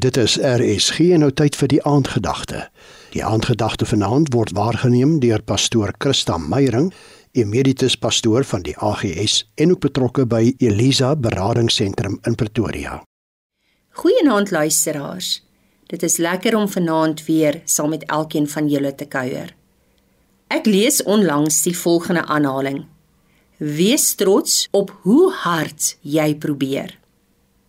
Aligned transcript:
Dit 0.00 0.16
is 0.16 0.38
RSG 0.40 1.10
en 1.12 1.20
nou 1.20 1.28
tyd 1.36 1.56
vir 1.60 1.68
die 1.68 1.80
aandgedagte. 1.84 2.60
Die 3.12 3.20
aandgedagte 3.26 3.84
vanaand 3.84 4.30
word 4.32 4.54
waargeneem 4.56 5.18
deur 5.20 5.42
pastoor 5.44 5.90
Christa 6.00 6.38
Meyering, 6.40 6.86
emeritus 7.36 7.98
pastoor 8.00 8.46
van 8.48 8.62
die 8.64 8.72
AGS 8.80 9.42
en 9.60 9.74
ook 9.74 9.82
betrokke 9.84 10.24
by 10.30 10.54
Elisa 10.56 11.10
Beradingsentrum 11.16 12.16
in 12.24 12.34
Pretoria. 12.34 13.02
Goeienaand 14.00 14.50
luisteraars. 14.50 15.42
Dit 15.92 16.06
is 16.08 16.16
lekker 16.16 16.56
om 16.56 16.68
vanaand 16.68 17.26
weer 17.26 17.60
saam 17.64 17.92
met 17.92 18.06
elkeen 18.08 18.48
van 18.48 18.70
julle 18.72 18.94
te 18.94 19.04
kuier. 19.04 19.52
Ek 20.48 20.64
lees 20.70 21.02
onlangs 21.02 21.60
die 21.66 21.76
volgende 21.76 22.24
aanhaling: 22.24 22.86
Wees 23.58 24.14
trots 24.14 24.64
op 24.70 24.96
hoe 25.02 25.28
hard 25.42 25.96
jy 26.00 26.32
probeer. 26.40 26.99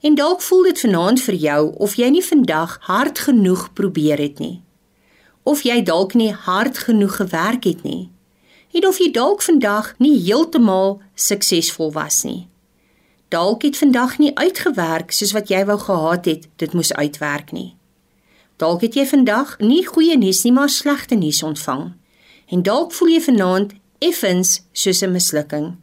En 0.00 0.14
dalk 0.14 0.42
voel 0.42 0.62
dit 0.62 0.80
vanaand 0.80 1.20
vir 1.20 1.34
jou 1.34 1.74
of 1.76 1.94
jy 1.94 2.08
nie 2.08 2.24
vandag 2.24 2.78
hard 2.80 3.18
genoeg 3.18 3.72
probeer 3.72 4.18
het 4.18 4.38
nie. 4.38 4.62
Of 5.42 5.62
jy 5.62 5.82
dalk 5.82 6.14
nie 6.14 6.32
hard 6.32 6.78
genoeg 6.78 7.16
gewerk 7.16 7.64
het 7.64 7.82
nie. 7.82 8.10
En 8.72 8.86
of 8.86 8.98
jy 8.98 9.10
dalk 9.12 9.42
vandag 9.42 9.94
nie 9.98 10.16
heeltemal 10.16 11.00
suksesvol 11.14 11.92
was 11.92 12.22
nie. 12.24 12.48
Dalk 13.28 13.62
het 13.62 13.76
vandag 13.76 14.18
nie 14.18 14.30
uitgewerk 14.34 15.12
soos 15.12 15.32
wat 15.36 15.50
jy 15.52 15.64
wou 15.68 15.78
gehad 15.78 16.24
het 16.24 16.48
dit 16.56 16.72
moes 16.72 16.92
uitwerk 16.92 17.52
nie. 17.52 17.74
Dalk 18.56 18.80
het 18.80 18.96
jy 18.96 19.04
vandag 19.06 19.58
nie 19.58 19.84
goeie 19.86 20.16
nuus 20.18 20.42
nie 20.44 20.52
maar 20.52 20.68
slegte 20.68 21.14
nuus 21.14 21.42
ontvang. 21.42 21.92
En 22.48 22.62
dalk 22.62 22.92
voel 22.92 23.08
jy 23.08 23.20
vanaand 23.20 23.76
effens 23.98 24.62
soos 24.72 25.02
'n 25.02 25.12
mislukking. 25.12 25.76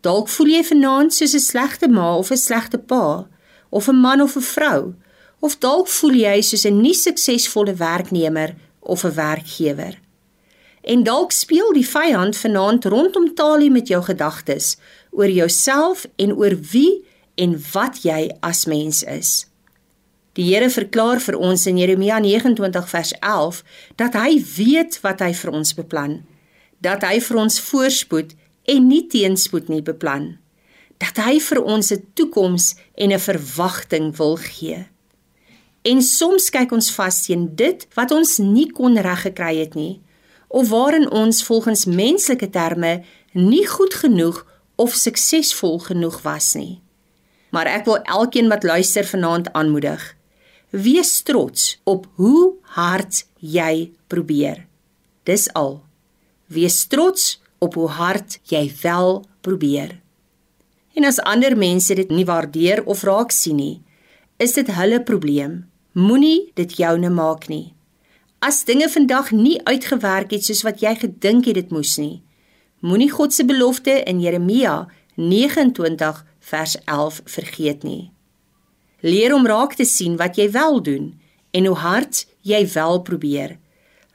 Dalk 0.00 0.28
voel 0.28 0.46
jy 0.46 0.64
vanaand 0.64 1.14
soos 1.14 1.34
'n 1.34 1.40
slegte 1.50 1.88
ma 1.88 2.16
of 2.16 2.30
'n 2.30 2.36
slegte 2.36 2.78
pa 2.78 3.26
of 3.68 3.88
'n 3.88 4.00
man 4.00 4.20
of 4.20 4.36
'n 4.36 4.40
vrou 4.40 4.94
of 5.40 5.58
dalk 5.58 5.88
voel 5.88 6.14
jy 6.14 6.40
soos 6.42 6.64
'n 6.66 6.80
nie 6.80 6.94
suksesvolle 6.94 7.74
werknemer 7.74 8.54
of 8.80 9.04
'n 9.04 9.14
werkgewer. 9.14 9.98
En 10.82 11.02
dalk 11.02 11.32
speel 11.32 11.72
die 11.72 11.86
vyand 11.86 12.36
vanaand 12.36 12.84
rondom 12.84 13.34
talie 13.34 13.70
met 13.70 13.88
jou 13.88 14.02
gedagtes 14.02 14.76
oor 15.10 15.30
jouself 15.30 16.06
en 16.16 16.32
oor 16.32 16.56
wie 16.72 17.04
en 17.34 17.62
wat 17.72 18.02
jy 18.02 18.30
as 18.40 18.64
mens 18.66 19.02
is. 19.02 19.46
Die 20.32 20.54
Here 20.54 20.70
verklaar 20.70 21.20
vir 21.20 21.34
ons 21.36 21.66
in 21.66 21.78
Jeremia 21.78 22.18
29 22.18 22.88
vers 22.88 23.12
11 23.20 23.62
dat 23.96 24.14
hy 24.14 24.44
weet 24.56 25.00
wat 25.00 25.20
hy 25.20 25.32
vir 25.34 25.50
ons 25.50 25.74
beplan, 25.74 26.20
dat 26.80 27.02
hy 27.02 27.18
vir 27.20 27.36
ons 27.36 27.60
voorspoed 27.60 28.34
en 28.64 28.86
nie 28.86 29.06
teenspoed 29.10 29.68
nie 29.68 29.82
beplan, 29.82 30.36
dat 30.98 31.16
hy 31.24 31.38
vir 31.40 31.62
ons 31.62 31.92
'n 31.92 32.06
toekoms 32.14 32.74
en 32.94 33.12
'n 33.12 33.18
verwagting 33.18 34.16
wil 34.16 34.36
gee. 34.36 34.86
En 35.82 36.02
soms 36.02 36.50
kyk 36.50 36.72
ons 36.72 36.90
vas 36.90 37.22
teen 37.26 37.54
dit 37.54 37.86
wat 37.94 38.10
ons 38.10 38.38
nie 38.38 38.70
kon 38.72 38.98
reggekry 38.98 39.56
het 39.58 39.74
nie 39.74 40.00
of 40.48 40.68
waarin 40.68 41.10
ons 41.10 41.44
volgens 41.44 41.84
menslike 41.84 42.50
terme 42.50 43.04
nie 43.32 43.66
goed 43.66 43.94
genoeg 43.94 44.46
of 44.76 44.94
suksesvol 44.94 45.78
genoeg 45.78 46.22
was 46.22 46.54
nie. 46.54 46.80
Maar 47.50 47.66
ek 47.66 47.84
wil 47.84 47.98
elkeen 48.02 48.48
wat 48.48 48.62
luister 48.62 49.04
vanaand 49.04 49.52
aanmoedig 49.52 50.16
Wees 50.70 51.22
trots 51.22 51.78
op 51.84 52.06
hoe 52.14 52.54
hard 52.76 53.22
jy 53.40 53.92
probeer. 54.06 54.66
Dis 55.24 55.46
al. 55.56 55.78
Wees 56.46 56.86
trots 56.92 57.38
op 57.58 57.74
hoe 57.74 57.88
hard 57.88 58.36
jy 58.52 58.66
wel 58.82 59.24
probeer. 59.40 59.96
En 60.98 61.06
as 61.06 61.20
ander 61.22 61.54
mense 61.54 61.94
dit 61.94 62.08
nie 62.10 62.24
waardeer 62.26 62.80
of 62.90 63.04
raak 63.06 63.30
sien 63.30 63.60
nie, 63.60 63.82
is 64.42 64.56
dit 64.56 64.66
hulle 64.74 64.98
probleem. 65.06 65.60
Moenie 65.94 66.50
dit 66.58 66.72
joune 66.74 67.10
maak 67.14 67.44
nie. 67.46 67.74
As 68.42 68.64
dinge 68.66 68.88
vandag 68.90 69.30
nie 69.30 69.60
uitgewerk 69.62 70.32
het 70.34 70.42
soos 70.46 70.64
wat 70.66 70.82
jy 70.82 70.96
gedink 70.98 71.46
het 71.46 71.54
dit 71.54 71.70
moes 71.74 71.92
nie, 72.02 72.22
moenie 72.82 73.10
God 73.10 73.34
se 73.34 73.46
belofte 73.46 73.94
in 74.10 74.18
Jeremia 74.22 74.88
29 75.14 76.18
vers 76.50 76.74
11 76.84 77.20
vergeet 77.30 77.86
nie. 77.86 78.10
Leer 79.06 79.34
om 79.34 79.46
raak 79.46 79.76
te 79.78 79.86
sien 79.86 80.16
wat 80.18 80.38
jy 80.38 80.48
wel 80.54 80.80
doen 80.82 81.12
en 81.54 81.68
hoe 81.70 81.76
hard 81.78 82.24
jy 82.42 82.64
wel 82.74 82.98
probeer. 83.06 83.54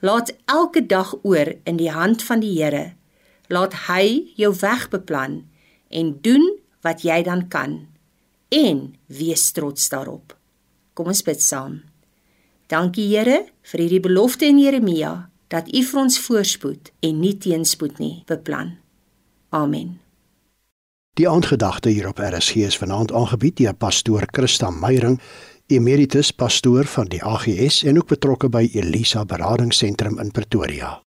Laat 0.03 0.33
elke 0.51 0.83
dag 0.83 1.15
oor 1.23 1.53
in 1.63 1.79
die 1.79 1.91
hand 1.91 2.23
van 2.27 2.43
die 2.43 2.57
Here. 2.59 2.91
Laat 3.47 3.87
hy 3.87 4.33
jou 4.35 4.51
weg 4.59 4.89
beplan 4.91 5.45
en 5.87 6.11
doen 6.19 6.43
wat 6.83 7.03
jy 7.07 7.21
dan 7.25 7.47
kan 7.47 7.81
en 8.53 8.93
wees 9.09 9.51
trots 9.51 9.89
daarop. 9.89 10.35
Kom 10.93 11.09
ons 11.09 11.23
bid 11.25 11.41
saam. 11.41 11.81
Dankie 12.69 13.07
Here 13.09 13.43
vir 13.71 13.83
hierdie 13.85 14.03
belofte 14.03 14.45
in 14.45 14.61
Jeremia 14.61 15.29
dat 15.53 15.69
U 15.69 15.81
vir 15.85 15.99
ons 16.01 16.19
voorspoed 16.19 16.93
en 17.05 17.19
nie 17.21 17.35
teenspoed 17.37 17.99
nie 18.01 18.23
beplan. 18.29 18.77
Amen. 19.53 19.99
Die 21.13 21.29
aandgedagte 21.29 21.91
hier 21.93 22.07
op 22.09 22.17
RSG 22.17 22.65
is 22.65 22.77
vanaand 22.81 23.13
aangebied 23.13 23.59
deur 23.61 23.75
pastoor 23.77 24.25
Christa 24.33 24.71
Meyering, 24.73 25.19
emeritus 25.69 26.31
pastoor 26.33 26.89
van 26.89 27.11
die 27.13 27.21
AGS 27.21 27.83
en 27.85 28.01
ook 28.01 28.09
betrokke 28.15 28.49
by 28.49 28.65
Elisa 28.73 29.25
Beradingsentrum 29.25 30.17
in 30.19 30.31
Pretoria. 30.31 31.03